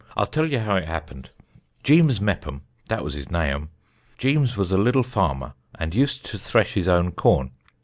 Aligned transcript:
I'll 0.17 0.25
tell 0.25 0.47
ye 0.47 0.57
how 0.57 0.77
it 0.77 0.87
happened. 0.87 1.29
Jeems 1.83 2.19
Meppom 2.19 2.61
dat 2.87 3.03
was 3.03 3.13
his 3.13 3.27
naüm 3.27 3.67
Jeems 4.17 4.57
was 4.57 4.71
a 4.71 4.77
liddle 4.79 5.03
farmer, 5.03 5.53
and 5.77 5.93
used 5.93 6.25
to 6.25 6.39
thresh 6.39 6.73
his 6.73 6.87
own 6.87 7.11
corn. 7.11 7.51